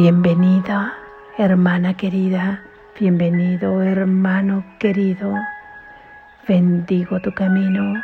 [0.00, 0.94] Bienvenida,
[1.38, 2.62] hermana querida,
[3.00, 5.34] bienvenido, hermano querido.
[6.46, 8.00] Bendigo tu camino,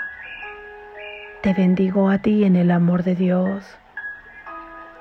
[1.40, 3.78] te bendigo a ti en el amor de Dios.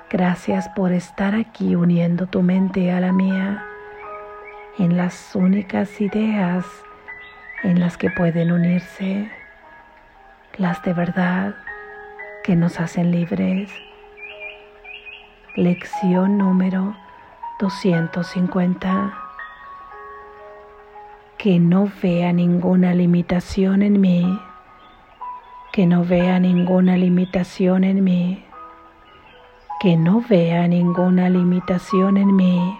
[0.08, 3.66] Gracias por estar aquí uniendo tu mente a la mía
[4.78, 6.64] en las únicas ideas
[7.64, 9.32] en las que pueden unirse,
[10.58, 11.56] las de verdad
[12.44, 13.68] que nos hacen libres.
[15.56, 16.96] Lección número
[17.60, 19.14] 250.
[21.38, 24.36] Que no vea ninguna limitación en mí.
[25.72, 28.44] Que no vea ninguna limitación en mí.
[29.78, 32.76] Que no vea ninguna limitación en mí.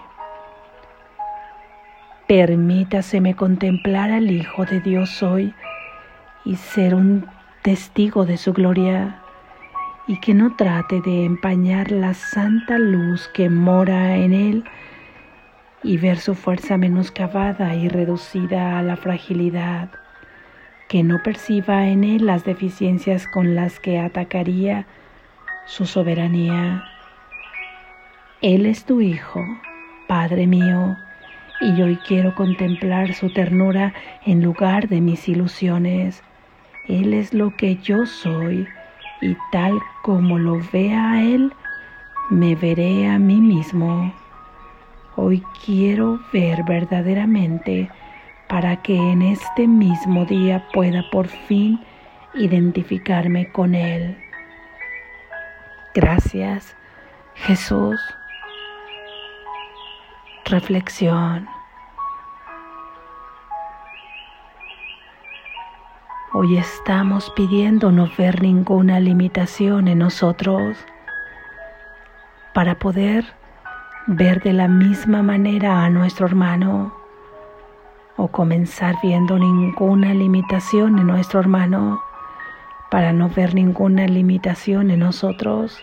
[2.27, 5.53] Permítaseme contemplar al Hijo de Dios hoy
[6.43, 7.25] y ser un
[7.61, 9.21] testigo de su gloria
[10.07, 14.63] y que no trate de empañar la santa luz que mora en él
[15.83, 19.89] y ver su fuerza menoscabada y reducida a la fragilidad,
[20.87, 24.85] que no perciba en él las deficiencias con las que atacaría
[25.65, 26.83] su soberanía.
[28.41, 29.43] Él es tu Hijo,
[30.07, 30.95] Padre mío,
[31.61, 33.93] y hoy quiero contemplar su ternura
[34.25, 36.23] en lugar de mis ilusiones.
[36.87, 38.67] Él es lo que yo soy
[39.21, 41.53] y tal como lo vea a Él,
[42.29, 44.13] me veré a mí mismo.
[45.15, 47.89] Hoy quiero ver verdaderamente
[48.47, 51.79] para que en este mismo día pueda por fin
[52.33, 54.17] identificarme con Él.
[55.93, 56.75] Gracias,
[57.35, 57.99] Jesús.
[60.45, 61.54] Reflexión.
[66.37, 70.77] Hoy estamos pidiendo no ver ninguna limitación en nosotros
[72.53, 73.23] para poder
[74.05, 76.93] ver de la misma manera a nuestro hermano
[78.17, 82.01] o comenzar viendo ninguna limitación en nuestro hermano
[82.91, 85.81] para no ver ninguna limitación en nosotros.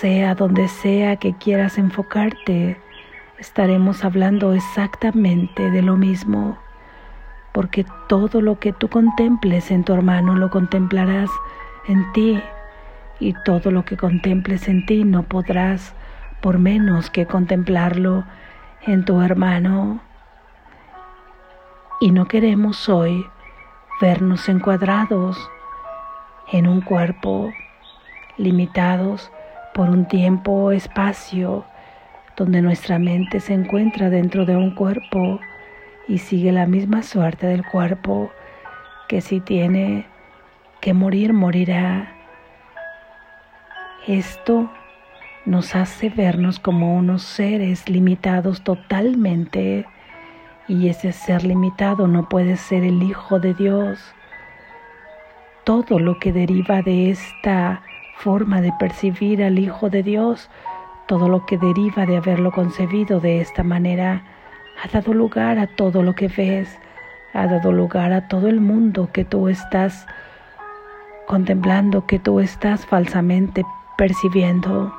[0.00, 2.78] Sea donde sea que quieras enfocarte,
[3.38, 6.58] estaremos hablando exactamente de lo mismo
[7.58, 11.28] porque todo lo que tú contemples en tu hermano lo contemplarás
[11.88, 12.40] en ti,
[13.18, 15.92] y todo lo que contemples en ti no podrás
[16.40, 18.22] por menos que contemplarlo
[18.86, 20.00] en tu hermano.
[22.00, 23.26] Y no queremos hoy
[24.00, 25.36] vernos encuadrados
[26.52, 27.50] en un cuerpo,
[28.36, 29.32] limitados
[29.74, 31.64] por un tiempo o espacio,
[32.36, 35.40] donde nuestra mente se encuentra dentro de un cuerpo
[36.08, 38.32] y sigue la misma suerte del cuerpo
[39.08, 40.06] que si tiene
[40.80, 42.14] que morir, morirá.
[44.06, 44.70] Esto
[45.44, 49.86] nos hace vernos como unos seres limitados totalmente
[50.66, 53.98] y ese ser limitado no puede ser el Hijo de Dios.
[55.64, 57.82] Todo lo que deriva de esta
[58.16, 60.50] forma de percibir al Hijo de Dios,
[61.06, 64.24] todo lo que deriva de haberlo concebido de esta manera,
[64.82, 66.78] ha dado lugar a todo lo que ves,
[67.34, 70.06] ha dado lugar a todo el mundo que tú estás
[71.26, 73.64] contemplando, que tú estás falsamente
[73.96, 74.94] percibiendo,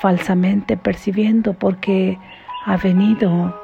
[0.00, 2.18] falsamente percibiendo porque
[2.66, 3.58] ha venido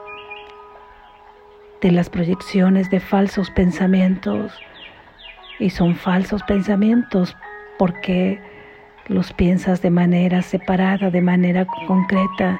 [1.80, 4.52] de las proyecciones de falsos pensamientos.
[5.60, 7.36] Y son falsos pensamientos
[7.78, 8.40] porque
[9.08, 12.58] los piensas de manera separada, de manera concreta,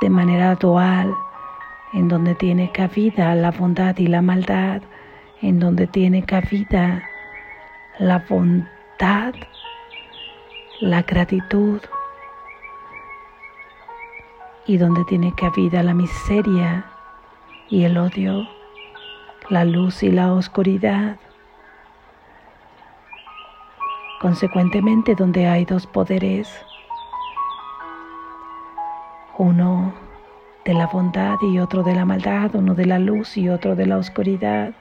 [0.00, 1.14] de manera dual,
[1.94, 4.82] en donde tiene cabida la bondad y la maldad,
[5.40, 7.04] en donde tiene cabida
[7.98, 9.34] la bondad,
[10.80, 11.80] la gratitud
[14.66, 16.84] y donde tiene cabida la miseria
[17.68, 18.48] y el odio,
[19.48, 21.16] la luz y la oscuridad.
[24.20, 26.50] Consecuentemente, donde hay dos poderes,
[29.36, 30.03] uno
[30.64, 33.86] de la bondad y otro de la maldad, uno de la luz y otro de
[33.86, 34.72] la oscuridad.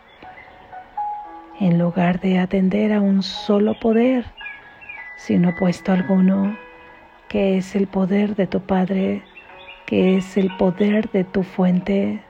[1.59, 4.25] En lugar de atender a un solo poder,
[5.17, 6.57] sin opuesto alguno,
[7.27, 9.23] que es el poder de tu Padre,
[9.85, 12.21] que es el poder de tu fuente,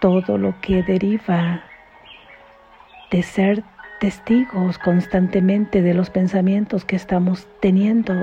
[0.00, 1.62] todo lo que deriva
[3.10, 3.64] de ser
[3.98, 8.14] testigos constantemente de los pensamientos que estamos teniendo,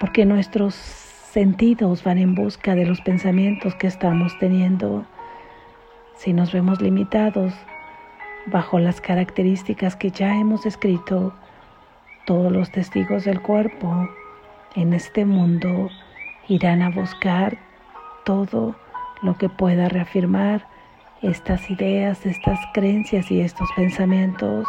[0.00, 1.01] porque nuestros
[1.32, 5.06] sentidos van en busca de los pensamientos que estamos teniendo.
[6.14, 7.54] Si nos vemos limitados
[8.46, 11.32] bajo las características que ya hemos escrito,
[12.26, 14.10] todos los testigos del cuerpo
[14.74, 15.88] en este mundo
[16.48, 17.56] irán a buscar
[18.26, 18.76] todo
[19.22, 20.68] lo que pueda reafirmar
[21.22, 24.66] estas ideas, estas creencias y estos pensamientos.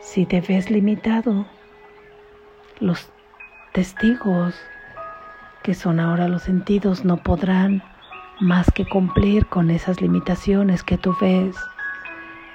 [0.00, 1.44] Si te ves limitado,
[2.80, 3.12] los
[3.72, 4.54] testigos
[5.62, 7.82] que son ahora los sentidos no podrán
[8.40, 11.56] más que cumplir con esas limitaciones que tú ves.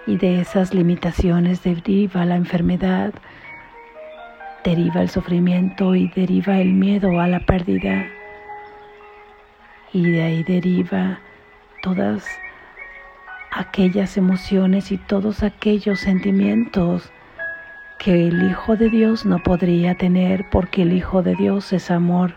[0.06, 3.14] Y de esas limitaciones deriva la enfermedad,
[4.64, 8.06] deriva el sufrimiento y deriva el miedo a la pérdida.
[9.94, 11.20] Y de ahí deriva
[11.82, 12.26] todas
[13.52, 17.12] aquellas emociones y todos aquellos sentimientos
[18.00, 22.36] que el Hijo de Dios no podría tener porque el Hijo de Dios es amor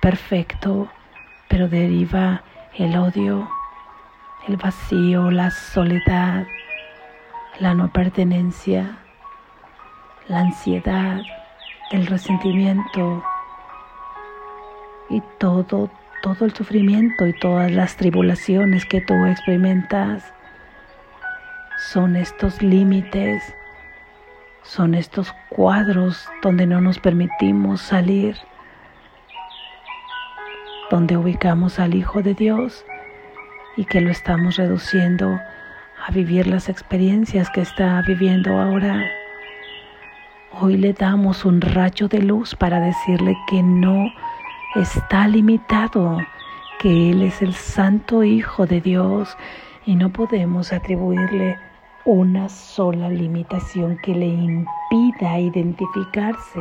[0.00, 0.88] perfecto,
[1.48, 2.42] pero deriva
[2.74, 3.48] el odio,
[4.46, 6.46] el vacío, la soledad,
[7.58, 8.98] la no pertenencia,
[10.28, 11.20] la ansiedad,
[11.90, 13.24] el resentimiento
[15.10, 15.90] y todo,
[16.22, 20.22] todo el sufrimiento y todas las tribulaciones que tú experimentas.
[21.90, 23.42] Son estos límites,
[24.62, 28.36] son estos cuadros donde no nos permitimos salir
[30.90, 32.84] donde ubicamos al Hijo de Dios
[33.76, 35.38] y que lo estamos reduciendo
[36.06, 39.04] a vivir las experiencias que está viviendo ahora.
[40.60, 44.10] Hoy le damos un rayo de luz para decirle que no
[44.76, 46.18] está limitado,
[46.80, 49.36] que Él es el Santo Hijo de Dios
[49.84, 51.58] y no podemos atribuirle
[52.04, 56.60] una sola limitación que le impida identificarse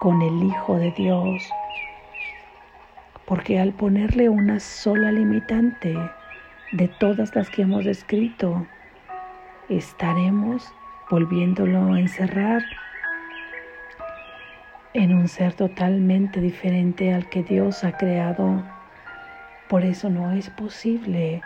[0.00, 1.42] con el Hijo de Dios
[3.26, 5.96] porque al ponerle una sola limitante
[6.72, 8.66] de todas las que hemos descrito,
[9.68, 10.72] estaremos
[11.10, 12.62] volviéndolo a encerrar
[14.92, 18.62] en un ser totalmente diferente al que Dios ha creado.
[19.68, 21.42] Por eso no es posible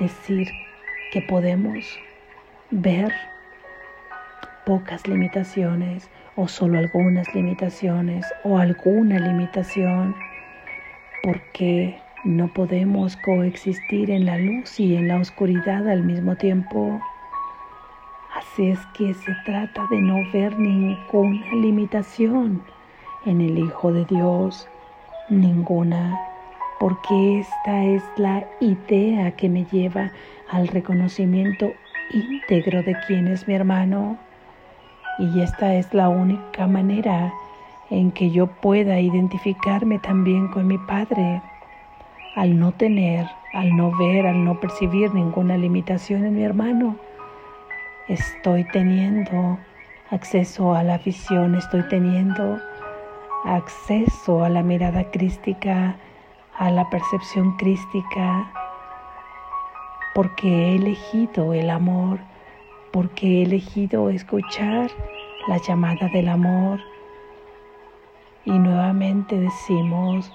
[0.00, 0.48] decir
[1.12, 1.98] que podemos
[2.70, 3.12] ver
[4.64, 10.14] pocas limitaciones o solo algunas limitaciones o alguna limitación
[11.24, 17.00] porque no podemos coexistir en la luz y en la oscuridad al mismo tiempo.
[18.34, 22.62] Así es que se trata de no ver ninguna limitación
[23.24, 24.68] en el Hijo de Dios,
[25.30, 26.18] ninguna,
[26.78, 30.12] porque esta es la idea que me lleva
[30.50, 31.72] al reconocimiento
[32.12, 34.18] íntegro de quién es mi hermano.
[35.18, 37.32] Y esta es la única manera
[37.90, 41.42] en que yo pueda identificarme también con mi Padre.
[42.36, 46.96] Al no tener, al no ver, al no percibir ninguna limitación en mi hermano,
[48.08, 49.58] estoy teniendo
[50.10, 52.58] acceso a la visión, estoy teniendo
[53.44, 55.96] acceso a la mirada crística,
[56.58, 58.50] a la percepción crística,
[60.14, 62.18] porque he elegido el amor,
[62.92, 64.90] porque he elegido escuchar
[65.48, 66.80] la llamada del amor
[68.44, 70.32] y nuevamente decimos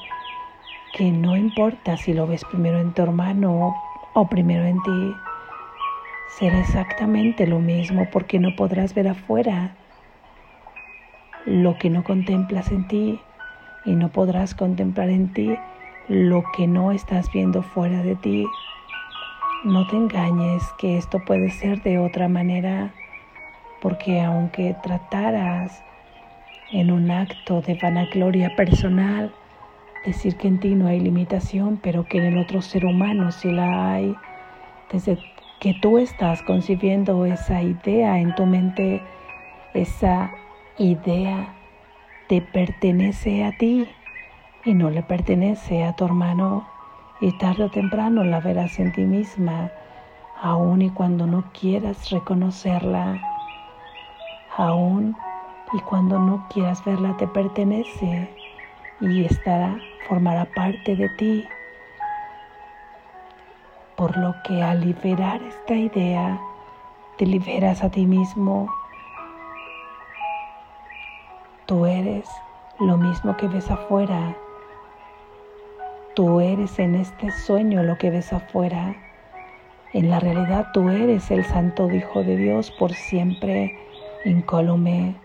[0.94, 3.76] que no importa si lo ves primero en tu hermano
[4.14, 5.14] o primero en ti,
[6.40, 9.76] será exactamente lo mismo porque no podrás ver afuera
[11.46, 13.20] lo que no contemplas en ti
[13.86, 15.56] y no podrás contemplar en ti
[16.08, 18.46] lo que no estás viendo fuera de ti.
[19.64, 22.94] No te engañes que esto puede ser de otra manera,
[23.82, 25.84] porque aunque trataras
[26.72, 29.34] en un acto de vanagloria personal,
[30.06, 33.52] decir que en ti no hay limitación, pero que en el otro ser humano sí
[33.52, 34.16] la hay.
[34.92, 35.18] Desde
[35.60, 39.02] que tú estás concibiendo esa idea en tu mente,
[39.74, 40.32] esa
[40.78, 41.54] idea
[42.28, 43.88] te pertenece a ti
[44.64, 46.68] y no le pertenece a tu hermano.
[47.22, 49.72] Y tarde o temprano la verás en ti misma,
[50.42, 53.22] aun y cuando no quieras reconocerla,
[54.56, 55.18] aún
[55.74, 58.30] y cuando no quieras verla te pertenece
[59.02, 61.46] y estará, formará parte de ti.
[63.96, 66.40] Por lo que al liberar esta idea,
[67.18, 68.70] te liberas a ti mismo.
[71.66, 72.28] Tú eres
[72.80, 74.36] lo mismo que ves afuera.
[76.16, 78.96] Tú eres en este sueño lo que ves afuera.
[79.94, 83.78] En la realidad tú eres el Santo Hijo de Dios por siempre,
[84.26, 85.16] incólume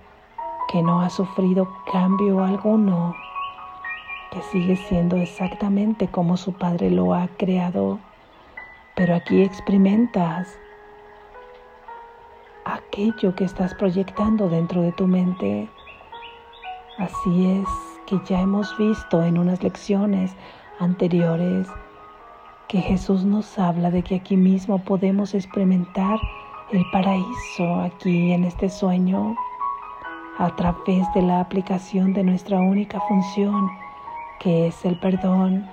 [0.74, 3.14] que no ha sufrido cambio alguno,
[4.32, 8.00] que sigue siendo exactamente como su Padre lo ha creado,
[8.96, 10.58] pero aquí experimentas
[12.64, 15.70] aquello que estás proyectando dentro de tu mente,
[16.98, 17.68] Así es
[18.06, 20.34] que ya hemos visto en unas lecciones
[20.80, 21.68] anteriores
[22.66, 26.18] que Jesús nos habla de que aquí mismo podemos experimentar
[26.72, 29.36] el paraíso aquí en este sueño
[30.38, 33.70] a través de la aplicación de nuestra única función,
[34.40, 35.68] que es el perdón.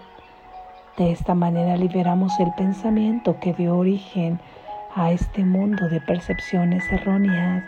[0.97, 4.39] De esta manera liberamos el pensamiento que dio origen
[4.93, 7.63] a este mundo de percepciones erróneas,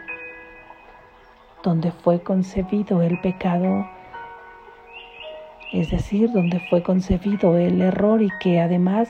[1.63, 3.87] donde fue concebido el pecado,
[5.71, 9.09] es decir, donde fue concebido el error y que además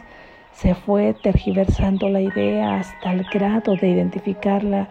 [0.54, 4.88] se fue tergiversando la idea hasta el grado de identificarla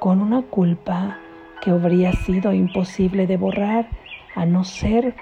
[0.00, 1.18] con una culpa
[1.60, 3.88] que habría sido imposible de borrar
[4.34, 5.14] a no ser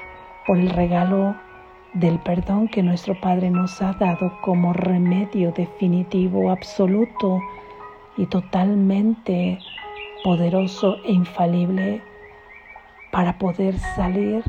[0.46, 1.36] por el regalo
[1.94, 7.40] del perdón que nuestro Padre nos ha dado como remedio definitivo, absoluto
[8.16, 9.58] y totalmente
[10.24, 12.02] poderoso e infalible
[13.12, 14.42] para poder salir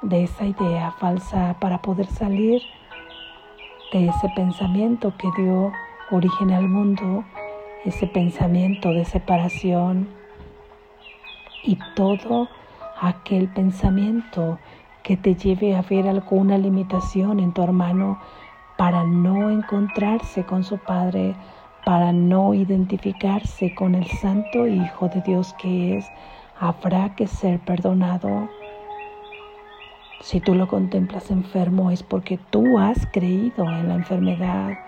[0.00, 2.62] de esa idea falsa, para poder salir
[3.92, 5.72] de ese pensamiento que dio
[6.10, 7.24] origen al mundo,
[7.84, 10.08] ese pensamiento de separación
[11.62, 12.48] y todo
[13.00, 14.58] aquel pensamiento
[15.02, 18.18] que te lleve a ver alguna limitación en tu hermano
[18.76, 21.34] para no encontrarse con su Padre,
[21.84, 26.06] para no identificarse con el Santo Hijo de Dios que es,
[26.58, 28.48] habrá que ser perdonado.
[30.20, 34.78] Si tú lo contemplas enfermo es porque tú has creído en la enfermedad,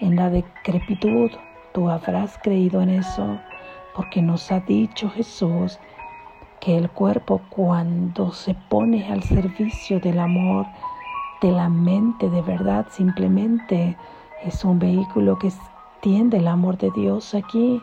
[0.00, 1.30] en la decrepitud.
[1.74, 3.38] Tú habrás creído en eso
[3.98, 5.80] porque nos ha dicho Jesús
[6.60, 10.66] que el cuerpo cuando se pone al servicio del amor,
[11.42, 13.96] de la mente de verdad, simplemente
[14.44, 17.82] es un vehículo que extiende el amor de Dios aquí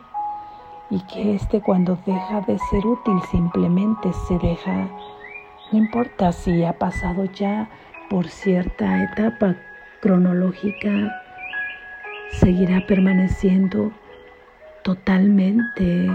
[0.88, 4.88] y que este cuando deja de ser útil simplemente se deja.
[5.70, 7.68] No importa si ha pasado ya
[8.08, 9.54] por cierta etapa
[10.00, 11.12] cronológica,
[12.40, 13.92] seguirá permaneciendo
[14.86, 16.08] totalmente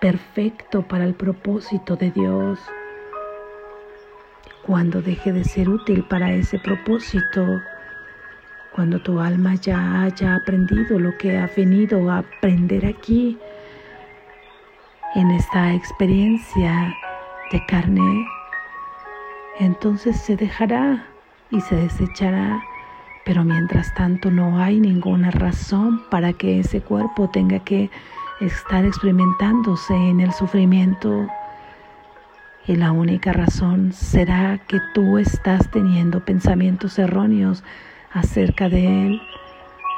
[0.00, 2.60] perfecto para el propósito de Dios.
[4.62, 7.44] Cuando deje de ser útil para ese propósito,
[8.72, 13.36] cuando tu alma ya haya aprendido lo que ha venido a aprender aquí,
[15.16, 16.94] en esta experiencia
[17.50, 18.28] de carne,
[19.58, 21.04] entonces se dejará
[21.50, 22.62] y se desechará.
[23.24, 27.90] Pero mientras tanto no hay ninguna razón para que ese cuerpo tenga que
[28.40, 31.26] estar experimentándose en el sufrimiento.
[32.66, 37.62] Y la única razón será que tú estás teniendo pensamientos erróneos
[38.12, 39.22] acerca de él,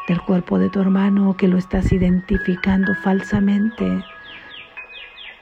[0.09, 4.05] del cuerpo de tu hermano, que lo estás identificando falsamente.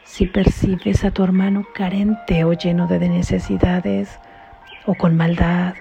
[0.04, 4.18] Si percibes a tu hermano carente o lleno de necesidades
[4.86, 5.74] o con maldad,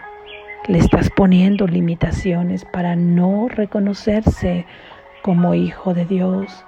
[0.68, 4.66] le estás poniendo limitaciones para no reconocerse
[5.22, 6.66] como hijo de Dios,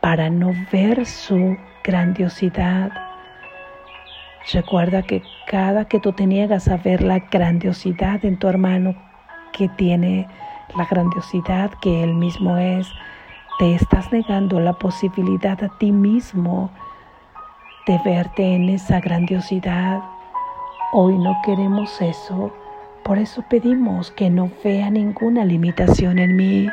[0.00, 2.90] para no ver su grandiosidad.
[4.52, 8.94] Recuerda que cada que tú te niegas a ver la grandiosidad en tu hermano,
[9.52, 10.28] que tiene
[10.76, 12.86] la grandiosidad que él mismo es,
[13.58, 16.70] te estás negando la posibilidad a ti mismo
[17.86, 20.00] de verte en esa grandiosidad.
[20.92, 22.52] Hoy no queremos eso,
[23.10, 26.68] por eso pedimos que no vea ninguna limitación en mí,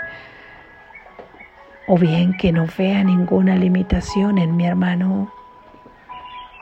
[1.87, 5.33] o bien que no vea ninguna limitación en mi hermano,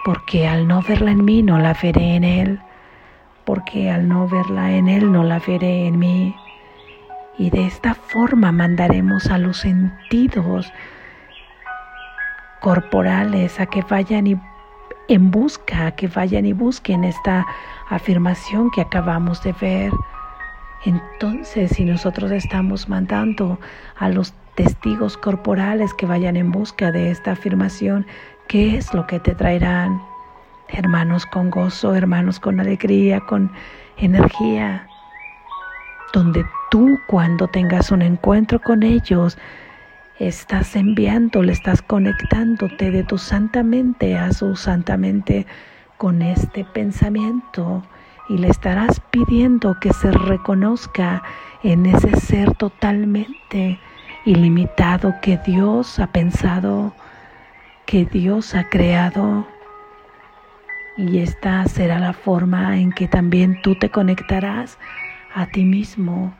[0.05, 2.61] porque al no verla en mí no la veré en él,
[3.43, 6.33] porque al no verla en él no la veré en mí.
[7.37, 10.71] Y de esta forma mandaremos a los sentidos
[12.61, 14.39] corporales a que vayan y
[15.07, 17.45] en busca, que vayan y busquen esta
[17.89, 19.91] afirmación que acabamos de ver.
[20.85, 23.59] Entonces, si nosotros estamos mandando
[23.97, 28.05] a los testigos corporales que vayan en busca de esta afirmación,
[28.47, 30.01] ¿qué es lo que te traerán?
[30.69, 33.51] Hermanos con gozo, hermanos con alegría, con
[33.97, 34.87] energía,
[36.13, 39.37] donde tú cuando tengas un encuentro con ellos,
[40.19, 45.45] estás enviando, le estás conectándote de tu santa mente a su santa mente
[45.97, 47.83] con este pensamiento
[48.29, 51.21] y le estarás pidiendo que se reconozca
[51.63, 53.79] en ese ser totalmente
[54.25, 56.93] ilimitado que Dios ha pensado,
[57.85, 59.47] que Dios ha creado.
[60.97, 64.77] Y esta será la forma en que también tú te conectarás
[65.33, 66.33] a ti mismo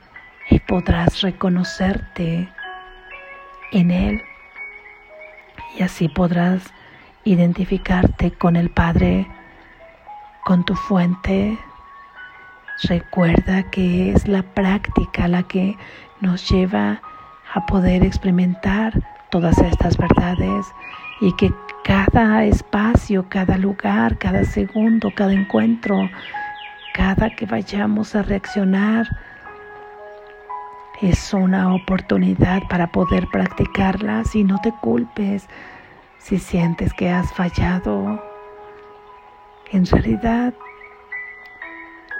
[0.49, 2.49] y podrás reconocerte
[3.71, 4.21] en Él
[5.77, 6.73] y así podrás
[7.23, 9.27] identificarte con el Padre,
[10.43, 11.57] con tu fuente.
[12.83, 15.77] Recuerda que es la práctica la que
[16.21, 17.01] nos lleva
[17.53, 18.93] a poder experimentar
[19.31, 20.65] todas estas verdades
[21.21, 21.51] y que
[21.83, 26.09] cada espacio, cada lugar, cada segundo, cada encuentro,
[26.93, 29.07] cada que vayamos a reaccionar,
[31.01, 35.47] es una oportunidad para poder practicarlas y no te culpes
[36.19, 38.21] si sientes que has fallado.
[39.71, 40.53] En realidad,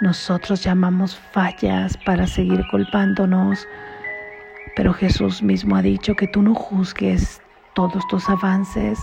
[0.02, 3.66] nosotros llamamos fallas para seguir culpándonos,
[4.76, 7.40] pero Jesús mismo ha dicho que tú no juzgues
[7.74, 8.98] todos tus avances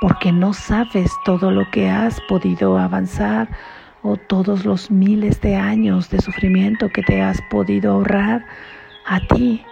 [0.00, 3.48] porque no sabes todo lo que has podido avanzar
[4.02, 8.44] o todos los miles de años de sufrimiento que te has podido ahorrar
[9.06, 9.64] a ti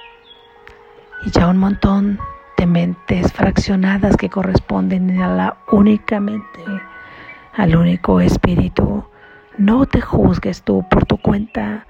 [1.24, 2.18] y ya un montón
[2.56, 6.60] de mentes fraccionadas que corresponden a la únicamente
[7.54, 9.04] al único espíritu.
[9.58, 11.86] No te juzgues tú por tu cuenta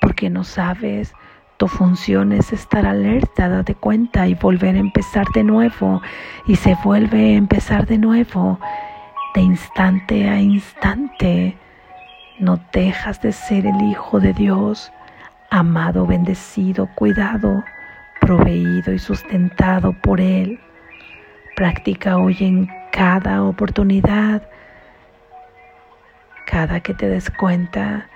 [0.00, 1.12] porque no sabes.
[1.58, 6.00] Tu función es estar alerta, date cuenta y volver a empezar de nuevo.
[6.46, 8.58] Y se vuelve a empezar de nuevo,
[9.34, 11.58] de instante a instante.
[12.38, 14.90] No dejas de ser el Hijo de Dios
[15.50, 17.64] amado, bendecido, cuidado,
[18.20, 20.60] proveído y sustentado por Él.
[21.56, 24.48] Practica hoy en cada oportunidad,
[26.46, 28.08] cada que te des cuenta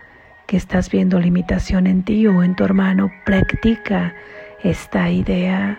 [0.46, 4.14] que estás viendo limitación en ti o en tu hermano, practica
[4.62, 5.78] esta idea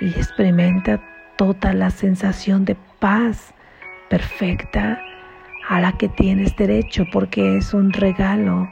[0.00, 1.00] y experimenta
[1.36, 3.54] toda la sensación de paz
[4.10, 5.00] perfecta
[5.68, 8.68] a la que tienes derecho porque es un regalo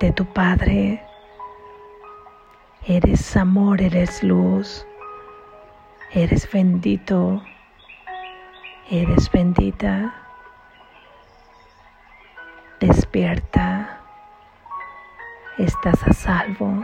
[0.00, 1.02] de tu Padre.
[2.86, 4.86] Eres amor, eres luz,
[6.12, 7.42] eres bendito,
[8.90, 10.14] eres bendita.
[12.80, 14.00] Despierta,
[15.58, 16.82] estás a salvo.